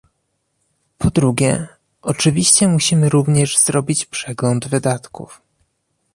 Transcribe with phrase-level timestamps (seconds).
[0.97, 1.67] Po drugie,
[2.01, 5.41] oczywiście musimy również zrobić przegląd wydatków